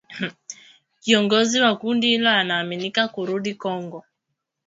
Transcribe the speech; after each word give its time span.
Kiongozi 1.01 1.61
wa 1.61 1.75
kundi 1.75 2.07
hilo 2.07 2.29
anaaminika 2.29 3.07
kurudi 3.07 3.55
Kongo 3.55 4.05